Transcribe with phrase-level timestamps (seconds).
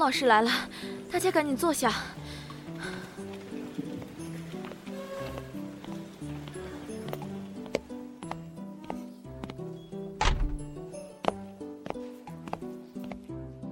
[0.00, 0.50] 老师来了，
[1.12, 1.92] 大家赶紧坐下。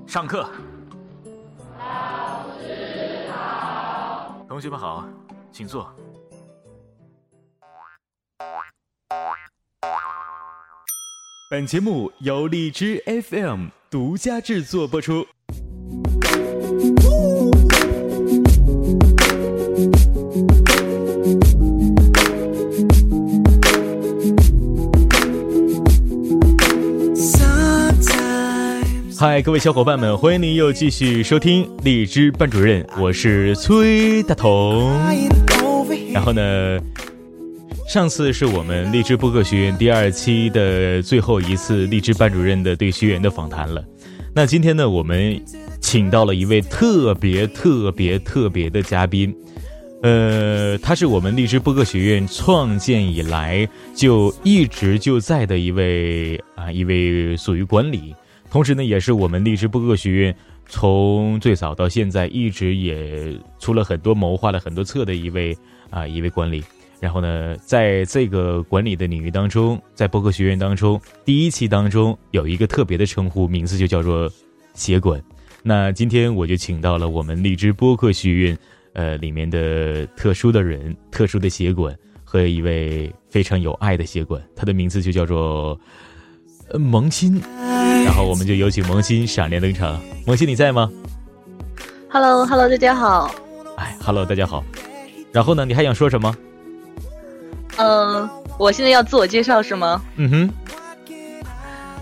[0.06, 0.50] 上课。
[1.78, 4.44] 老师好。
[4.46, 5.08] 同学们好，
[5.50, 5.90] 请坐。
[11.50, 15.26] 本节目由荔枝 FM 独家制作播出。
[29.20, 34.96] 嗨，各位小伙伴们，欢迎您又继续收听荔枝班主任，我是崔大同。
[36.12, 36.78] 然后呢？
[37.88, 43.84] 上次是我们荔枝播客学院第二期的最后一次荔枝班主任的对学员的访谈了。
[44.32, 45.42] 那今天呢，我们
[45.80, 49.34] 请到了一位特别特别特别的嘉宾，
[50.04, 58.14] 呃，他是我们荔枝播客学院创建以来就一直就在的一位啊，一位属于管理，
[58.50, 60.34] 同时呢，也是我们荔枝播客学院
[60.66, 65.56] 从最早到现在一直也出了很多谋划了很多策的一位
[65.90, 66.62] 啊，一位管理。
[67.00, 74.28] 然后呢，在这个管理的领域当中，在播客学院当中，第一期当中有一个特别的称呼，名字就叫做
[74.74, 75.22] “协管”。
[75.62, 78.58] 那今天我就请到了我们荔枝播客学院，
[78.94, 85.78] 呃，里面的特殊的人、特殊的协管和一位非常有爱的协管，他的名字就叫做
[86.74, 87.40] 萌新。
[88.04, 90.00] 然后我们就有请萌新闪亮登场。
[90.26, 90.90] 萌新，你在吗
[92.10, 93.34] ？Hello，Hello，大家好。
[93.76, 94.64] 哎，Hello，大家好。
[95.32, 96.34] 然后呢，你还想说什么？
[97.76, 100.02] 嗯，我现在要自我介绍是吗？
[100.16, 100.50] 嗯哼。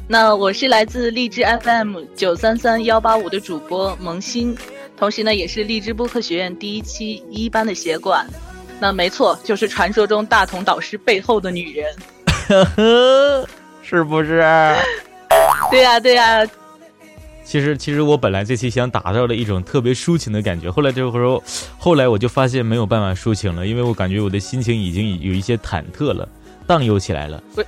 [0.09, 4.57] 那我是来自荔枝 FM 九三三幺八五的主播萌新，
[4.97, 8.25] 同时呢也是荔枝播客学院第一期一班的协管。
[8.79, 11.95] 那没错，就是传说中大同导师背后的女人。
[13.89, 14.43] 是不是？
[15.71, 16.45] 对呀，对呀。
[17.45, 21.41] 其实，其实我本来这期想打造的一种特别抒情的感觉，后来这会儿，
[21.79, 26.29] 后来我就发现没有办法抒情了，因为我感觉我的心情已经有一些忐忑了，
[26.67, 27.41] 荡悠起来了。
[27.55, 27.67] 为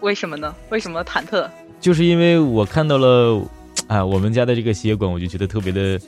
[0.00, 0.54] 为什么呢？
[0.70, 1.48] 为什么忐忑？
[1.80, 3.42] 就是因为我看到了，
[3.88, 6.00] 啊，我们家的这个血管，我就觉得特别的，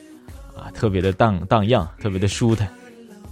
[0.55, 2.65] 啊，特别的荡荡漾，特别的舒坦。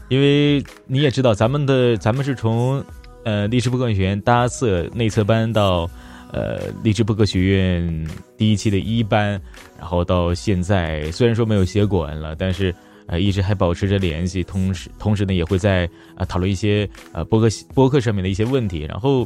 [0.09, 2.83] 因为你也知道，咱们的咱们是从，
[3.27, 5.89] 呃，历史部科学院搭设内测班到。
[6.33, 8.07] 呃，励志播客学院
[8.37, 9.41] 第一期的一班，
[9.79, 12.75] 然后到现在虽然说没有协管了，但是
[13.07, 19.25] 呃一直还保持着联系，同时同时呢也会在啊讨论一些呃播客播客上面的一些问题，然后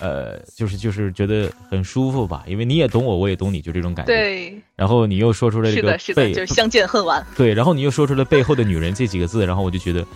[0.00, 4.12] 呃就是就是觉得很舒服吧，因为你也懂我，我也懂你，就这种感觉。
[4.12, 4.54] 对。
[4.76, 7.26] 然后你又说出了这个背，就是相见恨晚。
[7.38, 10.06] 对，然后你又说出了背后的女人这几个字，然后我就觉得，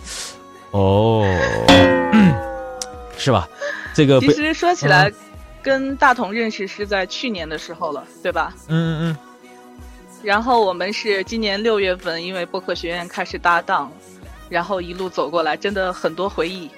[0.69, 1.25] 哦，
[3.17, 3.47] 是吧？
[3.93, 5.11] 这个其实说起来。
[5.61, 8.53] 跟大同认识是在去年的时候了，对吧？
[8.67, 9.17] 嗯嗯嗯。
[10.21, 13.89] 然后我们是今年六月份，因为播客学院开始搭档，
[14.49, 16.69] 然后一路走过来，真的很多回忆。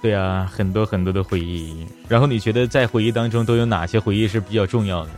[0.00, 1.86] 对啊，很多很多的回忆。
[2.08, 5.10] 然后你觉得在回忆当中都有哪些回忆是比较重要的？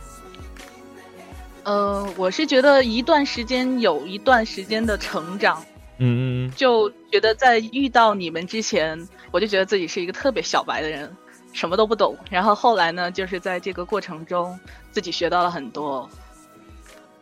[1.63, 5.63] 呃，我是觉得一段时间有一段时间的成长。
[5.97, 6.51] 嗯嗯。
[6.55, 11.11] 就觉得在遇到你们之前，我就觉得自己是一个特别小白的人。
[11.53, 14.59] 什么都不懂，然后后来呢，就是在这个过程中，
[14.91, 16.09] 自己学到了很多。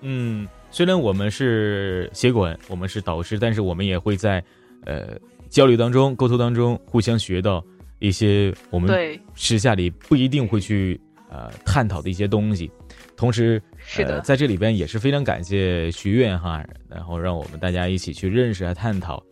[0.01, 4.43] 嗯，虽然我们是协管，我们是导师，但是我们也会在
[4.85, 5.09] 呃
[5.51, 7.63] 交流当中、沟通当中互相学到
[7.99, 12.71] 一些我们时下里不一定会去呃探讨的一些东西。
[13.15, 19.23] 同时，是的，在这里边也是非常感谢学院哈，然后让我们大家一起去认识啊探讨。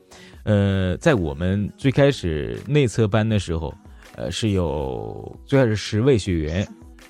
[0.44, 3.74] 呃，在我们最开始内测班的时候。
[4.18, 6.68] 呃，是有最开始十位学员，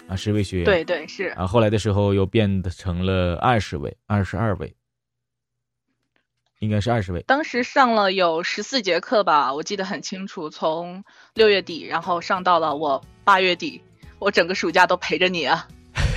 [0.08, 1.30] 啊，十位学员，对对是。
[1.30, 4.72] 啊，后来的时候又变成了二十位，二十二位，
[6.60, 7.24] 应该是二十位。
[7.24, 11.04] 当时上了有十四节课吧，我记得很清楚，从
[11.34, 13.82] 六月底，然后上到了我八月底，
[14.20, 15.68] 我整个暑假都陪着你啊。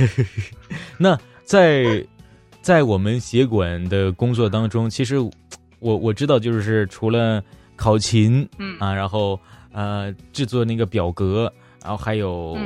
[0.99, 2.06] 那在
[2.62, 5.19] 在我们协管的工作当中，其实
[5.79, 7.43] 我我知道，就是除了
[7.76, 9.38] 考勤，嗯啊，然后。
[9.76, 11.52] 呃，制作那个表格，
[11.82, 12.56] 然后还有，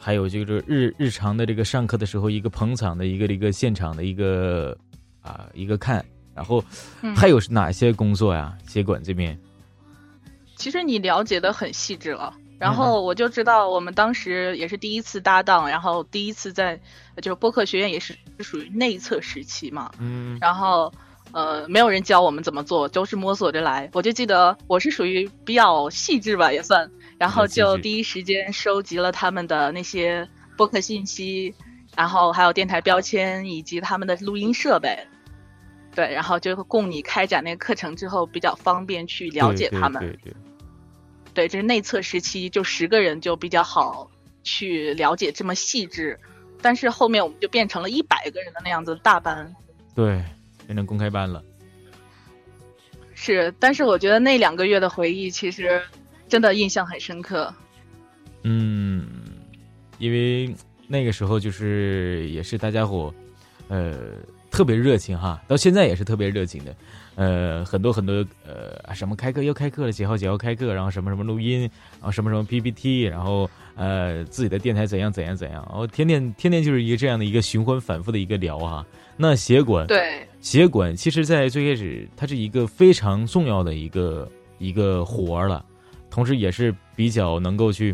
[0.00, 4.74] 还有就是日日常的这个上课的时候，一个捧场的一个一个现场的一个
[5.20, 6.02] 啊一个看，
[6.34, 6.64] 然后
[7.14, 8.56] 还有哪些工作呀？
[8.66, 9.38] 协管这边，
[10.56, 12.34] 其实你了解的很细致了。
[12.58, 16.78] 然后我就知道我们当时也是第一次搭档，然后第一次在
[17.22, 20.92] 就是播客学院也是属于内测时期嘛，嗯，然后
[21.30, 23.88] 呃没有人教我们怎么做，都是摸索着来。
[23.92, 31.54] 我就记得我是属于比较细致吧，也算，然后就第一时间收集了他们的那些播客信息，
[31.94, 34.98] 然后还有电台标签以及他们的录音设备，
[35.94, 40.02] 对，然后就供你开展那个课程之后比较方便去了解他们。
[40.02, 40.32] 对对。
[40.32, 40.47] 对，
[41.46, 44.10] 这是内测时期，就十个人就比较好
[44.42, 46.18] 去了解这么细致，
[46.62, 49.54] 但是后面我们就变成了一百个人的那样子大班，
[49.94, 50.24] 对，
[50.66, 51.44] 变成公开班了。
[53.14, 55.82] 是，但是我觉得那两个月的回忆其实
[56.28, 57.52] 真的印象很深刻。
[58.42, 59.06] 嗯，
[59.98, 60.54] 因为
[60.86, 63.12] 那个时候就是也是大家伙，
[63.68, 64.12] 呃，
[64.50, 66.74] 特别热情哈，到现在也是特别热情的。
[67.18, 78.86] 呃，很多很多呃，什么开课要开课了，几号几号开课，然后什么什么录音，然后什么什么 PPT，然后呃，自己的电台怎样怎样怎样，然后天天天天就是一个这样的一个循环反复的一个聊哈。
[79.16, 85.64] 那协管对协管，其实在最开始它是一个非常重要的一个一个活儿了，
[86.08, 87.92] 同时也是比较能够去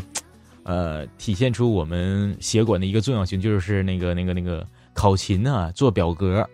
[0.61, 4.63] 呃体现出我们协管的一个重要性，就是那个那个那个
[4.93, 6.47] 考勤啊，做表格。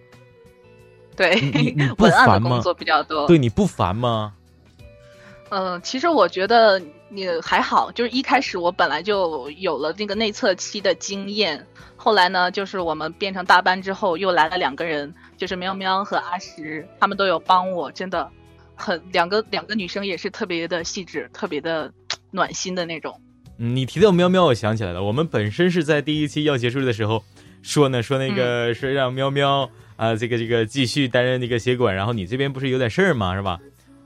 [1.15, 1.35] 对，
[1.99, 3.27] 文案的工作比较多。
[3.27, 4.33] 对，你不烦吗？
[5.49, 11.67] 嗯，其实我觉得你还好，就是一开始我本来就有了那个内测期的经验，
[11.97, 18.29] 后来呢，就是我们变成大班之后，又来了两个人，就是喵喵和阿石，他们都有帮我，真的
[18.75, 21.91] 很两个两个女生也是特别的细致，特别的
[22.31, 23.19] 暖心的那种。
[23.57, 27.21] 嗯，你提到喵喵，我想起来了，我们本身是在第一期要结束的时候
[27.61, 29.69] 说呢，说那个说让喵喵。
[30.01, 33.36] 啊，这个这个继续担任那个协管，然后你这边不是有点事儿吗？
[33.36, 33.59] 是吧？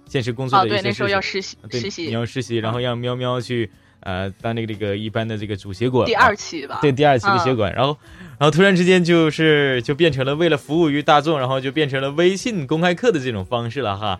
[0.10, 3.72] 现实工作的一些事对，那时候要实习，实习你要实习，然后让喵喵去
[4.02, 6.06] 呃当那个这个一般的这个主协管。
[6.06, 6.80] 第二期吧。
[6.82, 7.98] 对，第二期的协管，然后
[8.38, 14.20] 然后突然之间就是就变成了为了服务于大众，然后就变成了微信公开课的这种方式了哈。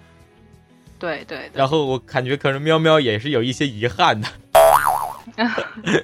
[0.98, 1.52] 对对。
[1.54, 4.30] 然后我感觉可能喵喵也是有一些遗憾的。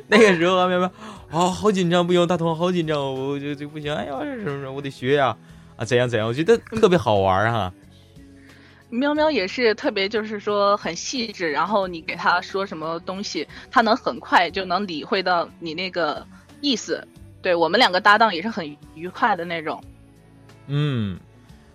[0.09, 0.91] 那个时候啊，喵喵
[1.29, 5.27] 啊，好紧张，不行，大同好紧张，我就就不行，哎呀，什么什么，我得学呀。
[5.27, 5.37] 啊，
[5.85, 6.27] 怎样怎样？
[6.27, 7.73] 我觉得特别好玩哈。
[8.89, 16.25] 喵喵也是特别，就是说很细致，然后你给他说什么东西，他能很快就能理会到你那个
[16.59, 17.07] 意思。
[17.41, 19.81] 对我们两个搭档也是很愉快的那种。
[20.67, 21.17] 嗯，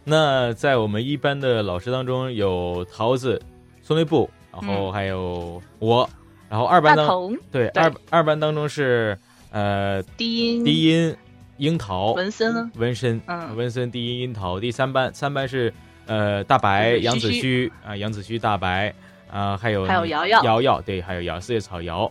[0.05, 3.41] 那在我们一班的老师当中有桃子、
[3.83, 6.09] 孙内布，然后还有我，
[6.51, 7.09] 然后二班当
[7.51, 9.19] 对二二班当中是
[9.51, 11.17] 呃低音低音。
[11.59, 15.73] 樱桃，文森，文森，嗯，文森第一樱桃，第三班，三班是，
[16.07, 18.95] 呃，大白，杨子虚啊，杨子虚，大白，
[19.31, 22.11] 啊，还有还有瑶瑶，瑶瑶，对，还有瑶，四叶草瑶，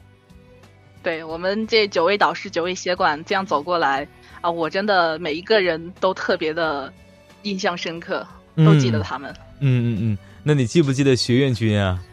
[1.04, 4.08] 对我们这九位导师，九位协管这样走过来
[4.42, 6.92] 啊，我真的每一个人都特别的
[7.44, 8.26] 印象深刻，
[8.58, 12.04] 都记得他们，嗯嗯嗯，那你记不记得学院君啊？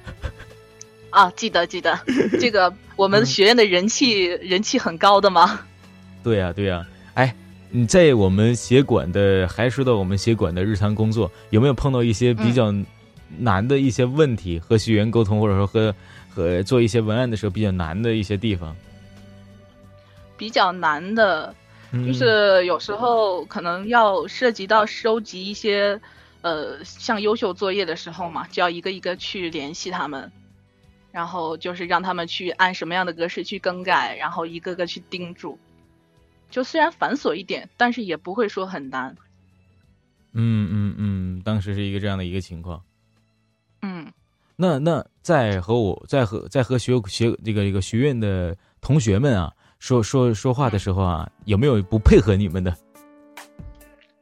[1.08, 1.98] 啊，记得记得，
[2.38, 5.60] 这个我们学院的人气人气很高的吗？
[6.22, 6.86] 对呀对呀。
[7.14, 7.34] 哎，
[7.70, 12.72] 你在我们协管的，还说到我们协管的日常工作，有没有碰到一些比较
[13.38, 14.58] 难的一些问题？
[14.58, 15.94] 和学员沟通，或者说和
[16.30, 18.74] 和做一些文案的时候比较难的一些地方？
[20.38, 21.54] 比较难的，
[21.92, 26.00] 就是有时候可能要涉及到收集一些
[26.40, 30.32] 呃像优秀作业的时候嘛，就要一个一个去联系他们，
[31.12, 35.58] 然后就是让他们去按什么样的格式去更改，然后一个个去叮嘱。
[36.52, 39.16] 就虽然繁琐一点，但是也不会说很难。
[40.34, 42.80] 嗯嗯嗯，当时是一个这样的一个情况。
[43.80, 44.12] 嗯，
[44.54, 52.76] 那那在和我在和在和学学这个这个学院的同学们啊说说说话的时候啊，有没有不配合你们的？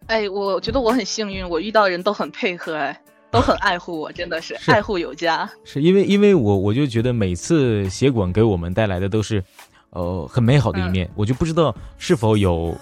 [0.06, 5.50] 哎，我觉得我很幸运，我遇到人都很配合，哎，都很爱护我，真的是爱护有加。
[5.64, 9.42] 是因为因为我我就觉得每次协管给我们带来的都是。
[9.90, 12.74] 呃，很美好的一面，我就不知道是否有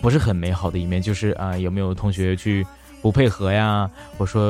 [0.00, 2.66] 不是很美好的一面，就是啊，有没有同学去
[3.00, 3.90] 不配合呀？
[4.16, 4.42] 或者说，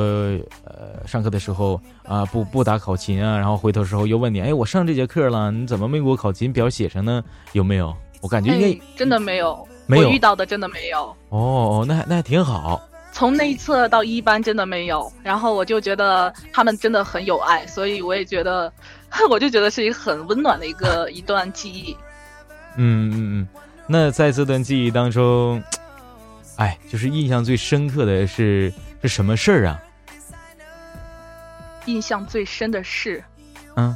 [0.63, 7.23] 呃，上课的时候啊，不不打考勤啊，然后回头时候又问你，哎，我上这节课了，你怎么没给我考勤表写上呢？
[7.53, 7.95] 有没有？
[8.21, 11.13] 我感觉应该真的没有，没有遇到的真的没有。
[11.29, 12.81] 哦，那那还挺好。
[13.13, 18.69] 从内测到一班真的没有，然后我就觉得他们真的很有爱，所以我也觉得。
[19.29, 21.95] 我就觉得是一个很温暖的一个一段记忆。
[22.77, 23.47] 嗯嗯嗯，
[23.85, 25.61] 那在这段记忆当中，
[26.55, 29.79] 哎，就是印象最深刻的是是什么事儿啊？
[31.85, 33.23] 印象最深的事，
[33.75, 33.95] 嗯，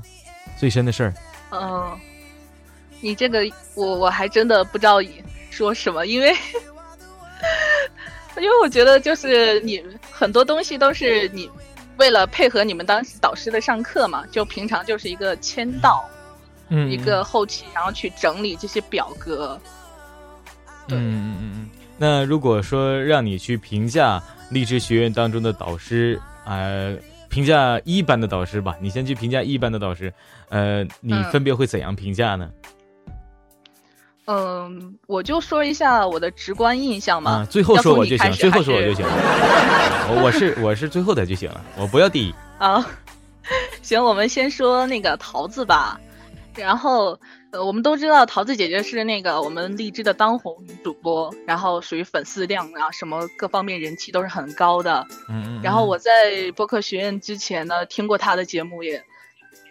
[0.56, 1.14] 最深的事儿，
[1.50, 2.00] 嗯，
[3.02, 3.40] 你这个
[3.74, 4.98] 我我还真的不知道
[5.50, 6.32] 说什么，因为
[8.42, 11.50] 因为我觉得就是你很多东西都是你
[11.98, 16.08] 为了配合你们当时导师的上课嘛，就平常就是一个签到，
[16.70, 19.60] 嗯，一个后期，然后去整理这些表格。
[20.90, 21.70] 嗯嗯嗯嗯。
[21.98, 26.96] 那如果说让你去评价励志学院当中的导师，呃，
[27.30, 30.14] 评价一班的导师吧，你先去评价一班的导师，
[30.50, 32.50] 呃，你分别会怎样评价呢？
[32.64, 32.72] 嗯，
[35.08, 37.46] 我就说一下我的直观印象嘛。
[37.50, 39.06] 最后说我就行，最后说我就行。
[40.22, 42.34] 我是我是最后的就行了，我不要第一。
[42.60, 42.86] 啊，
[43.82, 46.00] 行，我们先说那个桃子吧，
[46.56, 47.20] 然后。
[47.50, 55.08] 呃，我们都知道桃子姐姐是那个我们荔枝的当红女主播，然后属于粉丝量啊，什么各方面人气都是很高的。
[55.30, 56.12] 嗯然后我在
[56.58, 59.02] 播客学院之前呢，听过她的节目也，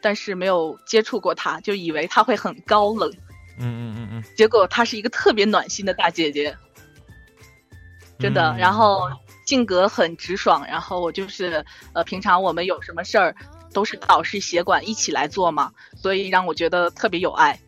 [0.00, 3.12] 但是没有接触过她，就以为她会很高冷。
[3.58, 4.24] 嗯嗯嗯嗯。
[4.36, 6.56] 结果她是一个特别暖心的大姐姐，
[8.18, 8.54] 真的。
[8.58, 9.08] 然后
[9.46, 13.34] 性格很直爽，然后我就是呃，平常我们有什么事儿，
[13.72, 17.58] 都是导师协管一起来做嘛，所以让我觉得特别有爱。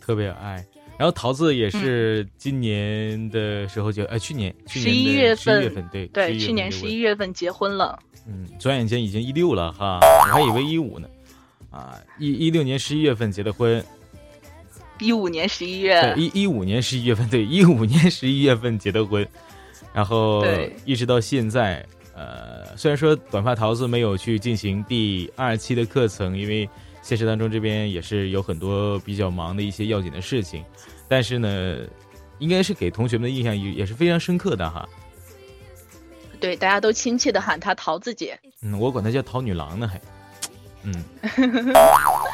[0.00, 0.64] 特别有爱，
[0.96, 7.98] 然后桃子也是今年的时候就，哎，去年十一月份，十一月份对对，去年十一月份结婚了。
[8.26, 11.06] 嗯，转眼间已经一六了哈，我还以为一五呢，
[11.70, 13.84] 啊，一一六年十一月份结的婚，
[15.00, 19.26] 一五年十一月，一一五年十一月份对，一五年十一月份结的婚，
[19.92, 20.44] 然后
[20.84, 26.68] 一直到现在，呃，虽然说短发桃子没有去进行第二期的课程，因为。
[27.00, 30.62] 现实当中这边也是有很多比较忙的一些要紧的事情，
[31.08, 31.78] 但是呢，
[32.38, 34.86] 应该是给同学们的印象也也是非常深刻的哈。
[36.38, 38.38] 对，大家都亲切的喊她桃子姐。
[38.60, 39.98] 嗯，我管她叫桃女郎呢，还。
[40.82, 40.92] 嗯。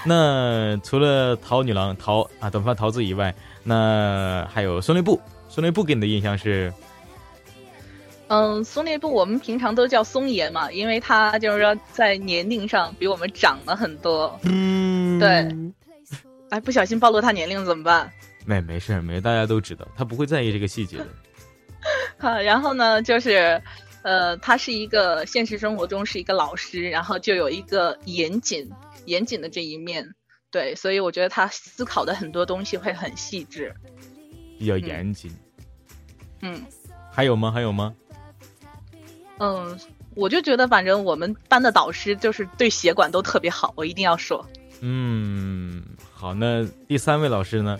[0.04, 6.73] 那除了桃女郎桃啊短发桃子以外，那还有松内部，松内部给你的印象是？
[8.28, 14.38] 嗯，松烈部我们平常都叫松爷嘛，因为他就是说在年龄上比我们长了很多。
[14.42, 15.46] 嗯，对。
[16.49, 18.11] 哎，不小心暴露他年龄怎么办？
[18.46, 21.06] 没没事没，大家都知道，他不会在意这个细节的。
[22.18, 23.61] 好，然后呢，就是，
[24.02, 28.68] 呃，他是一个现实生活中是一个老师，然后就有一个严谨
[29.04, 30.14] 严谨的这一面，
[30.50, 33.75] 对，所以我觉得他思考的很多东西会很细致，
[34.58, 35.34] 比较严谨。
[36.40, 36.64] 嗯。
[37.12, 37.50] 还有吗？
[37.52, 37.94] 还有吗？
[39.38, 39.78] 嗯，
[40.14, 44.44] 我就觉得，反正我们班的导师就是对协管都特别好，我一定要说。
[44.80, 45.82] 嗯，
[46.12, 47.78] 好，那第三位老师呢？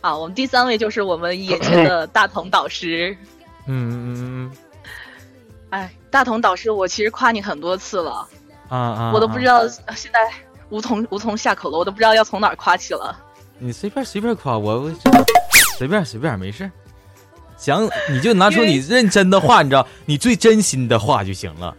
[0.00, 3.16] 啊，我们第三位就是我们眼前的大同导师。
[3.66, 4.56] 嗯嗯嗯。
[5.70, 8.28] 哎，大同导师，我其实夸你很多次了。
[8.70, 9.12] 啊啊！
[9.12, 10.18] 我都不知道现在
[10.70, 13.14] 无从无从下口了，我都不知道要从哪儿夸起了。
[13.58, 14.90] 你随便随便夸我，
[15.76, 16.70] 随便随便没事。
[17.58, 21.76] 想你就拿出你认真的话，你知道，你最真心的话就行了。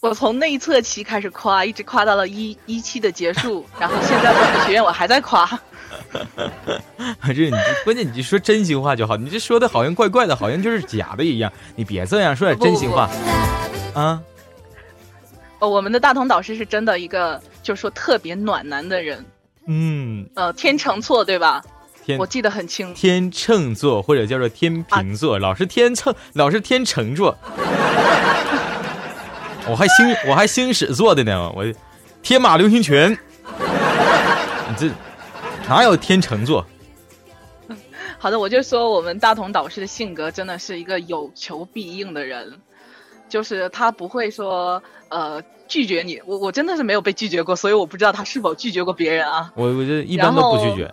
[0.00, 5.48] 我从内测期开始夸，一直夸到了一一期的结束，然后现在我们学院我还在夸。
[7.26, 11.52] 这你关键你就说真心话就好，你这说的好像怪怪的，好像就是假的一样。
[11.76, 13.08] 你别这样说点真心话
[13.94, 14.20] 啊！
[15.60, 19.24] 哦，我们的大同导师是真的一个，就是说特别暖男的人。
[19.66, 20.28] 嗯。
[20.34, 21.62] 呃，天秤座对吧？
[22.02, 27.36] 天我记得很清，天秤座或者叫做天平座，老是天秤，老是天秤座。
[29.68, 31.64] 我还星我还星矢座的呢，我
[32.22, 33.12] 天马流星拳。
[33.12, 34.90] 你这
[35.68, 36.64] 哪有天秤座？
[38.18, 42.58] 好的，我就说我们大同导师的性格真的是一个有求必应的人，
[43.28, 46.20] 就是他不会说呃拒绝你。
[46.24, 49.52] 我我真的是没有被拒绝过，所以我不知道他是否拒绝过别人啊。
[49.54, 50.92] 我我觉得一般都不拒绝。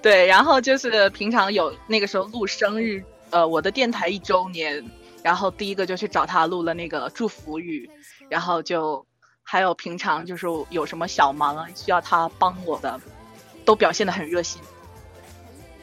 [0.00, 4.84] 对，然后就是平常有那个时候录生日，呃，我的电台一周年，
[5.22, 7.88] 然后第一个就去找他录了那个祝福语，
[8.28, 9.06] 然后就
[9.42, 13.00] 还有平常就是有什么小忙啊需要他帮我的，
[13.64, 14.60] 都表现的很热心。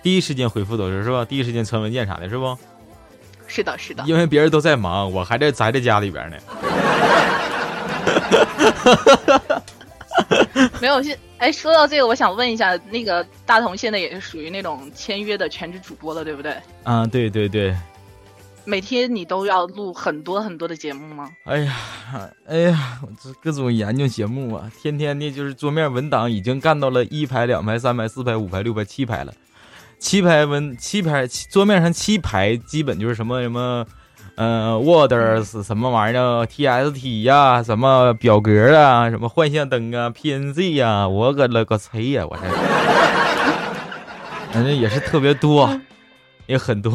[0.03, 1.25] 第一时间回复都是是吧？
[1.25, 2.55] 第一时间传文件啥的是不？
[3.47, 4.03] 是的，是的。
[4.05, 6.37] 因为别人都在忙，我还在宅在家里边呢。
[10.81, 16.55] 没有，现哎，说到这个，我想问一下，那个大同现在也是属于那种签约的全职主播了，对不对？
[16.83, 17.75] 啊，对对对。
[18.63, 21.31] 每天你都要录很多很多的节目吗？
[21.45, 21.75] 哎呀，
[22.47, 29.33] 哎呀，这各种研究节目啊，天天的就是桌面文档已经干到了一排、两排、三排、四排、五排、六排、七排了。
[29.97, 33.83] 七排文七排桌面上七排，基本就是什么什么。
[34.43, 35.13] 嗯，Word
[35.45, 42.47] 是什么玩意儿？TST 呀，什么表格啊，什么幻象灯啊，PNG 呀，我个了个吹呀，我这，
[44.51, 45.79] 反正也是特别多，
[46.47, 46.91] 也很多，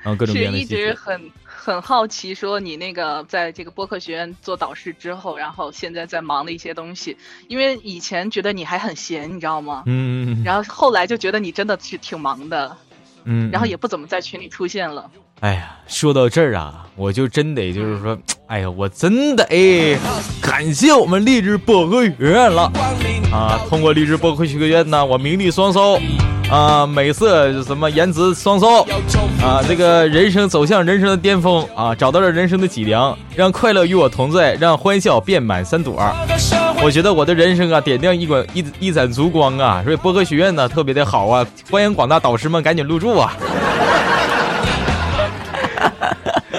[0.00, 7.14] 然后各种各样的是一直很很好奇，说你那个在这个播客学院做导师之后，然后现在在忙的一些东西，
[7.46, 9.82] 因为以前觉得你还很闲，你知道吗？
[9.84, 12.74] 嗯，然后后来就觉得你真的是挺忙的，
[13.24, 15.10] 嗯，然后也不怎么在群里出现了。
[15.40, 18.18] 哎呀，说到这儿啊，我就真得就是说，
[18.48, 19.96] 哎呀，我真得，
[20.42, 22.72] 感谢我们励志播客学院了
[23.30, 23.60] 啊！
[23.68, 25.96] 通过励志播客学院呢，我名利双收
[26.50, 28.82] 啊，美色什么颜值双收
[29.40, 36.02] 啊，这个人生走向人生的巅峰啊，找到了人生的脊梁，让快乐与我同在，让欢笑遍满三朵。
[36.82, 43.36] 我觉得我的人生啊，点亮一管一一盏烛光啊，所以播客学院呢特别的好啊，欢迎广大导师们赶紧入驻啊！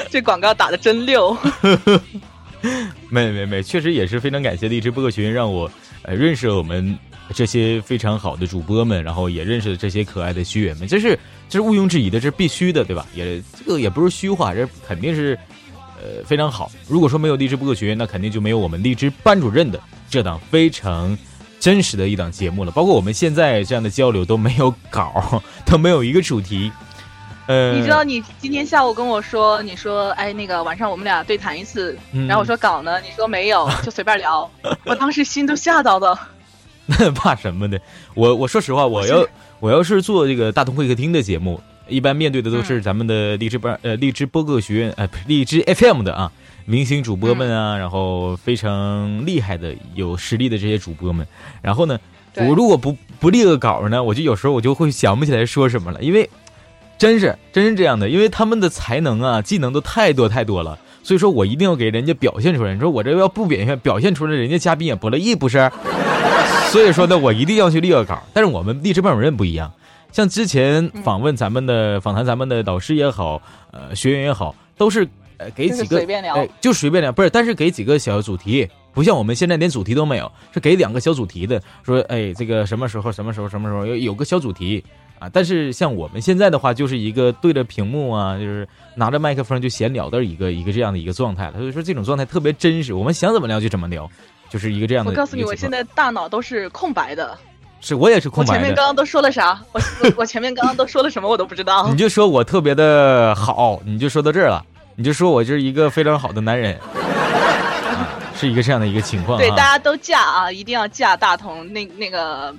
[0.09, 1.37] 这广告打的真溜，
[3.09, 5.69] 没没没，确实也是非常感谢荔枝播客学院，让我
[6.03, 6.97] 呃认识了我们
[7.33, 13.05] 这些非常好的主播们，然后也认识了这些可爱的学员们，这是这是毋庸置疑的，这是必须的，对吧？
[13.15, 15.37] 也这个也不是虚话，这肯定是
[16.01, 16.71] 呃非常好。
[16.87, 21.17] 如果说没有荔枝播客学院，那肯定就没有我们荔枝班主任的这档非常
[21.59, 22.71] 真实的一档节目了。
[22.71, 26.71] 包括我们现在这样的交流都没有稿， 都没有一个主题。
[27.49, 34.47] 呃，你知道你今天下午跟我说，你说哎那个晚上我们俩对谈一次，嗯然后我说稿呢，你说没有， 就随便聊，
[34.85, 36.15] 我当时心都吓到的。
[36.85, 37.81] 那 怕什么的？
[38.13, 39.25] 我我说实话，我要
[39.59, 46.31] 我要是做这个大同会客厅的节目，一般面对的都是咱们的荔枝班呃荔枝播客学院呃荔枝 FM 的啊
[46.65, 51.25] 明星主播们啊，然后非常厉害的有实力的这些主播们。
[51.63, 51.99] 然后呢，
[52.35, 56.29] 我如果不不列个稿呢，我就有时候我就会想不起来说什么了，因为
[56.99, 60.77] 真是真是这样的，因为他们的才能啊技能都太多太多了。
[61.01, 62.73] 所以说我一定要给人家表现出来。
[62.73, 65.71] 你说我这要不表现表现出来，人家嘉宾也不乐意，不是？
[66.69, 68.21] 所以说呢，我一定要去立个稿。
[68.33, 69.71] 但是我们励志班主任不一样，
[70.11, 84.83] 像之前访问咱们的、访谈咱们的导师也好，呃，学员也好，都是呃给几个随便聊哎，就随便聊，不是，但是给几个小主题，不像我们现在连主题都没有，是给两个小主题的，说哎，这个什么时候、什么时候、什么时候有有个小主题
[85.19, 85.29] 啊。
[85.31, 91.53] 但是像我们现在的话，就是一个对着屏幕啊，就是拿着麦克风就闲聊的一个一个这样的一个状态了。
[91.57, 94.09] 所以说这种状态特别真实，我们想怎么聊就怎么聊，
[94.49, 97.37] 就是一个这样的我告诉你，我现在大脑都是空白的。
[97.81, 98.61] 是我也是空白的我前。
[98.67, 99.57] 面刚刚都说了啥？
[99.71, 101.29] 我我我前面刚刚都说了什么？
[101.29, 101.97] 我都不知道 你。
[101.97, 104.61] 就说我特别的好，你就说到这儿了，
[104.97, 109.39] 你就说我就是一个非常好的男人，啊、是一个这样的一个情况、啊。
[109.39, 111.71] 对，大家都嫁啊，一定要嫁大同。
[111.71, 112.53] 那那个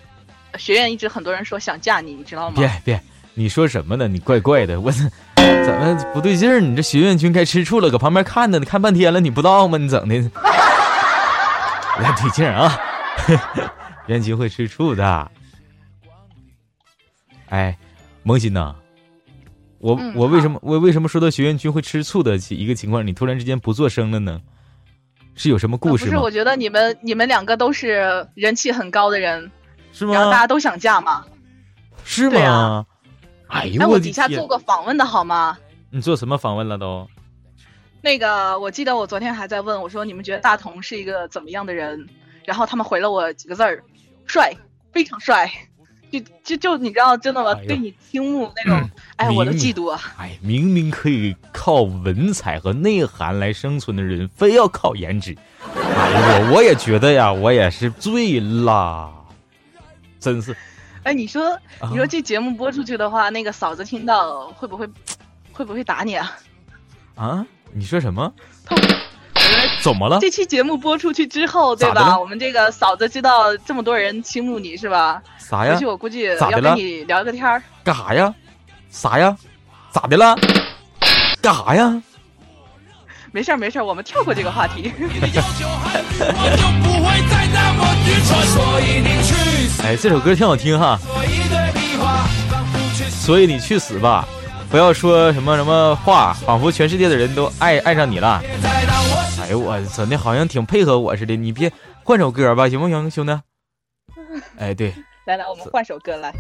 [0.59, 2.57] 学院一直很多人说想嫁你，你知道吗？
[2.57, 3.01] 别别，
[3.35, 4.09] 你说什么呢？
[4.09, 4.91] 你怪怪的，我
[5.37, 6.61] 怎么不对劲儿？
[6.61, 9.79] 你这学院君该吃醋了，搁旁边看呢，你看半天了，你不知道吗？
[9.79, 10.15] 你整的，
[12.01, 12.79] 来对劲儿啊！
[14.07, 15.31] 院君会吃醋的。
[17.49, 17.77] 哎，
[18.23, 18.75] 萌新呐，
[19.79, 24.41] 我、嗯我为什么我为什么说到学院君会吃醋的一个情况，你突然之间不做声了呢？
[25.37, 26.17] 是有什么故事不是？
[26.19, 29.51] 我觉得你们你们两个都是人气很高的人，
[29.93, 30.39] 是然后大？
[30.39, 31.25] 家都想嫁嘛。
[32.05, 32.87] 是吗？
[33.49, 35.59] 哎呦哎，我底下做过访问的好吗？
[35.91, 37.09] 你做什么访问了都？
[38.01, 42.09] 那个我记得我昨天还在问我说你们觉得大同是一个怎么样的人？
[42.47, 43.83] 然后他们回了我几个字儿：
[44.27, 44.53] 帅，
[44.93, 45.51] 非常帅。
[46.11, 47.53] 就就就你知道真的吗？
[47.57, 50.01] 哎对你倾慕那种， 哎，我都嫉妒啊！
[50.19, 55.37] 哎，明明可以靠文采和内涵来生存的人，非要靠颜值。
[55.77, 59.09] 哎，我我也觉得呀，我也是醉啦，
[60.21, 60.57] 真是。
[61.03, 64.87] 哎，你说啊你说这节目播出去的话，那个嫂子听到会不会
[65.51, 66.37] 会不会打你啊？
[67.15, 67.47] 啊？
[67.73, 68.31] 你说什么？
[69.81, 70.19] 怎么了？
[70.21, 72.19] 这期节目播出去之后，对吧？
[72.21, 75.23] 我们这个嫂子知道这么多人倾慕你是吧？
[75.39, 75.87] 啥呀回去？
[75.87, 77.63] 我估计咋的了要跟你聊个天儿。
[77.83, 78.35] 干啥呀？
[78.91, 79.35] 啥呀？
[79.91, 80.37] 咋的了？
[81.41, 82.03] 干啥呀？
[83.33, 84.93] 没事儿没事儿，我们跳过这个话题。
[89.83, 90.99] 哎，这首歌挺好听哈。
[93.11, 94.27] 所以你去死吧！
[94.71, 98.43] 不要说什么什么话，仿佛全世界的人都爱爱上你了。
[99.43, 101.71] 哎呦我真的好像挺配合我似的，你别
[102.05, 103.33] 换首歌吧，行不行，兄弟？
[104.59, 104.95] 哎，对，
[105.27, 106.33] 来来，我们换首歌来。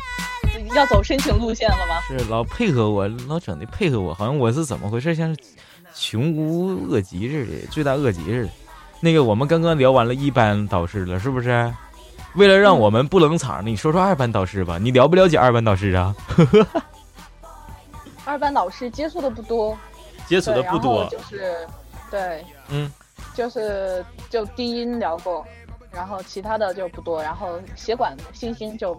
[0.74, 2.00] 要走深情路线了吗？
[2.08, 5.14] 是老配合我，老整的配合我，好像我是怎么回事？
[5.14, 5.40] 像是
[5.94, 8.48] 穷无恶极似的，罪大恶极似的。
[9.00, 11.72] 那个，我们刚刚聊完了一班导师了，是不是？
[12.34, 16.14] 为了让我们不冷场，你说说二班导师吧，你了不了解二班导师啊？
[18.24, 19.76] 二班导师接触的不多，
[20.28, 21.08] 接触的不多。
[21.10, 21.56] 就是，
[22.10, 22.88] 对，嗯，
[23.34, 25.44] 就是就低音聊过，
[25.90, 28.96] 然后其他的就不多，然后协管星星就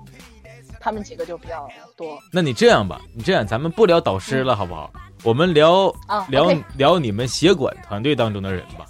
[0.80, 2.20] 他们几个就比较多。
[2.34, 4.92] 那你这样吧，你这样咱们不聊导师了，好不好？
[5.24, 5.94] 我们聊
[6.28, 8.86] 聊聊你们协管团队当中的人吧。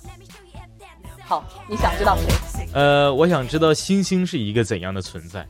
[1.32, 2.68] 好，你想知道谁？
[2.74, 5.48] 呃，我想知道星星是一个怎样的存在。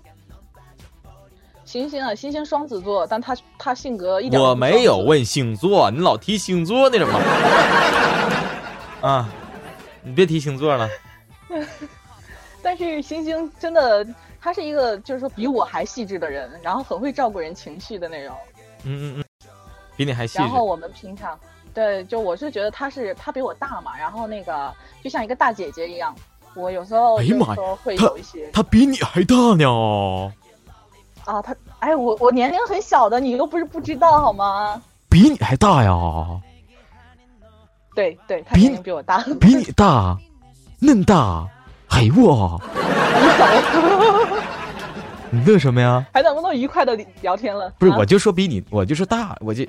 [1.65, 4.39] 星星啊，星星双子座，但他他性格一点。
[4.39, 7.19] 我没有问星座，你老提星座那什么？
[9.01, 9.27] 啊，
[10.03, 10.87] 你别提星座了。
[12.61, 14.05] 但是星星真的，
[14.39, 18.37] 他是一个就是说比我还细致的人，然后很会照顾人情绪的那种。
[18.83, 19.49] 嗯嗯嗯。
[19.97, 20.37] 比你还细。
[20.37, 21.39] 然后我们平常，
[21.73, 26.13] 对，就我是觉得他是他比我大嘛，然后那个就像一个大姐姐一样。
[26.53, 28.49] 我有时候哎呀妈呀，会有一些。
[28.51, 30.33] 他比你还大呢。
[31.23, 34.81] 啊，他哎，我我年龄很小的，你又不是不知道好吗？
[35.09, 35.95] 比你还大呀。
[37.95, 39.19] 对对，他年龄比我大。
[39.39, 40.17] 比你 大，
[40.79, 41.47] 嫩大，
[41.89, 42.59] 哎我。
[45.33, 46.05] 你乐什么呀？
[46.13, 47.71] 还能不能愉快的聊天了？
[47.79, 49.65] 不是，我就说比你，我就说大，我就。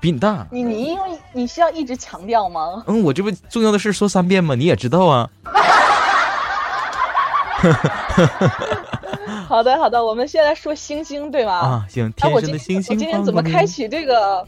[0.00, 2.82] 比你大，你你因为你需要一直强调吗？
[2.86, 4.54] 嗯，我这不重要的事说三遍吗？
[4.54, 5.28] 你也知道啊。
[9.48, 11.52] 好的好的，我们现在说星星对吗？
[11.52, 12.94] 啊行，天上的星星。
[12.94, 14.46] 我今天怎么开启这个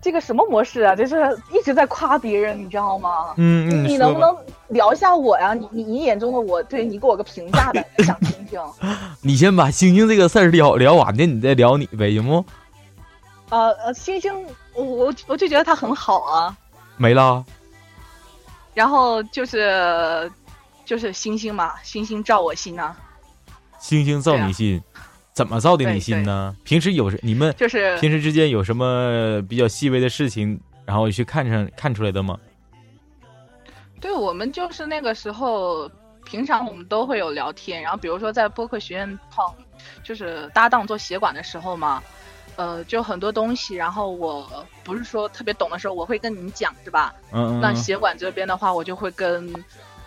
[0.00, 0.94] 这个什么模式啊？
[0.94, 1.16] 就是
[1.52, 3.32] 一直在夸别人，你知道吗？
[3.36, 3.84] 嗯嗯。
[3.88, 4.36] 你能不能
[4.68, 5.54] 聊一下我呀？
[5.54, 8.60] 你你你眼中的我，对你给我个评价呗， 想听听。
[9.22, 12.44] 你先把星星这个事儿聊聊完的，你再聊你呗，行不？
[13.52, 14.32] 呃呃，星星，
[14.72, 16.56] 我我我就觉得他很好啊。
[16.96, 17.44] 没了。
[18.72, 20.32] 然后就是
[20.86, 22.96] 就是星星嘛，星星照我心呐。
[23.78, 24.82] 星星照你心，
[25.34, 26.56] 怎么照的你心呢？
[26.64, 32.38] 平时有你们就是平时之间有什么比较细微的事情，然后去看上看出来的吗？
[34.00, 35.86] 对我们就是那个时候，
[36.24, 39.44] 平常我们都会有聊天，然后比如说在播客学院碰，
[40.02, 42.02] 就是搭档做协管的时候嘛。
[42.56, 47.14] 呃，就很多东西，然后我不是说特别懂的时候，我会跟你讲，是吧？
[47.32, 47.60] 嗯嗯。
[47.60, 49.52] 那协管这边的话，我就会跟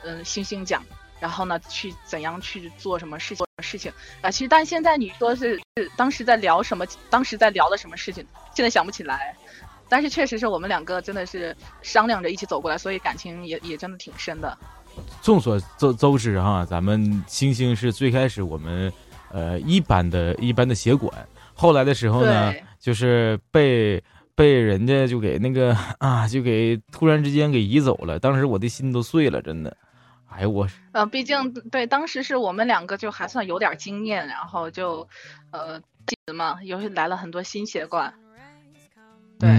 [0.03, 0.83] 嗯星星讲，
[1.19, 4.29] 然后呢，去怎样去做什么事情事情啊？
[4.29, 6.85] 其实，但现在你说是是当时在聊什么？
[7.09, 8.25] 当时在聊的什么事情？
[8.53, 9.35] 现在想不起来。
[9.87, 14.57] 但是确实是我们两个真的是商量着一起走过来，所以感情也也真的挺深的。
[15.21, 18.91] 众所周周知哈，咱们星星是最开始我们
[19.31, 21.13] 呃一班的一班的协管。
[21.55, 24.03] 后来的时候呢，就是被
[24.35, 28.19] 被人家就给那个 啊，就给突然之间给移走了。
[28.19, 29.75] 当时我的心都碎了，真的。
[30.27, 35.07] 哎呀，我呃，毕竟对，当时是我们两个就还算有点经验，然后就
[35.51, 35.81] 呃，
[36.33, 38.13] 嘛，又来了很多新血管。
[39.39, 39.49] 对，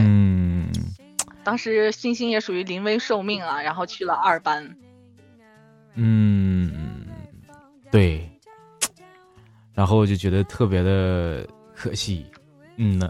[1.43, 4.77] 当时星星也属于临危受命啊，然后去了二班。
[5.95, 7.07] 嗯，
[7.91, 8.29] 对。
[9.73, 11.47] 然后我就觉得特别的。
[11.77, 12.25] 可惜，
[12.77, 13.09] 嗯呢。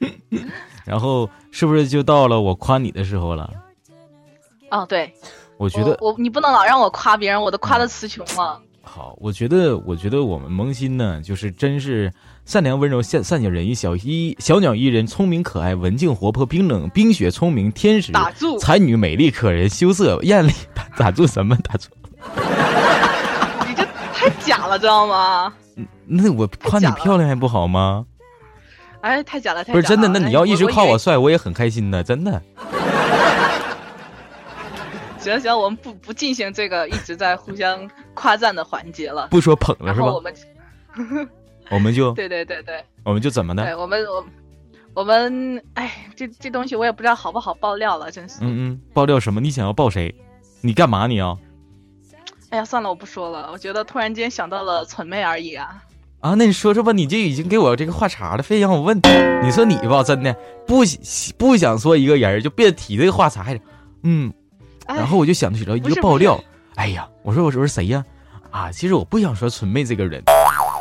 [0.86, 3.48] 然后是不是就到了我夸你的时候了？
[4.70, 5.12] 哦，对，
[5.58, 8.60] 我觉得我你不能老让我夸别人，我都夸的词穷了。
[8.82, 12.10] 好，我觉得我觉得我们萌新呢，就是真是
[12.46, 21.90] 善良温柔、善善解人意、小一小鸟依人、聪明可爱、文静活泼、冰冷冰雪聪明、天使打住，才女美丽可人、羞涩艳丽，打打住什么打住？
[23.68, 25.52] 你这太假了，知道吗？
[26.12, 28.04] 那我夸你漂亮还不好吗？
[29.00, 30.08] 哎，太假了，太不是真的。
[30.08, 32.42] 那你要一直夸我帅，我也很开心的，真的。
[35.18, 39.28] 行行，我们不不进行这个一直在互相夸赞的环节了。
[39.28, 40.12] 不说捧了是吧？
[40.12, 40.34] 我们
[41.70, 43.64] 我们就 对对对对，我们就怎么的？
[43.64, 44.26] 对我们我
[44.94, 48.38] 我们哎，这这东西我也不知道好不好爆料了，真是。
[48.40, 49.40] 嗯嗯，爆料什么？
[49.40, 50.12] 你想要爆谁？
[50.62, 51.38] 你干嘛你要？
[52.50, 53.50] 哎呀，算了，我不说了。
[53.52, 55.82] 我觉得突然间想到了蠢妹而已啊。
[56.20, 59.00] 啊，那你说说吧，你就已经给我这个话茬了，非让我问。
[59.42, 60.34] 你说你吧，真的
[60.66, 60.82] 不
[61.38, 63.58] 不想说一个人，就别提这个话茬了。
[64.02, 64.30] 嗯，
[64.86, 66.38] 然后我就想起了一个爆料。
[66.74, 68.04] 哎呀，我说我说谁呀？
[68.50, 70.22] 啊，其实我不想说纯妹这个人。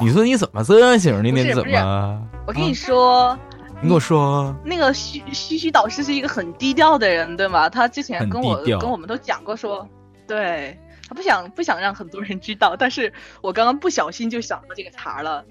[0.01, 1.53] 你说你怎么这样型的呢？
[1.53, 2.27] 怎么？
[2.45, 3.37] 我跟你说，
[3.81, 7.69] 你跟我说，那个虚虚虚导师是一个很低调的人，对吗？
[7.69, 9.87] 他之前跟我跟我们都讲过，说
[10.27, 10.77] 对。
[11.09, 15.43] 他不想不想让很多人知道，但是我刚刚不小心就想到这个茬了，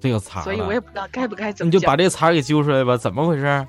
[0.00, 1.70] 这个茬，所以我也不知道该不该怎么。
[1.70, 3.66] 你就把这个茬给揪出来吧，怎么回事？